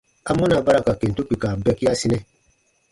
[0.29, 2.17] Amɔna ba ra ka kentu kpika bɛkiasinɛ?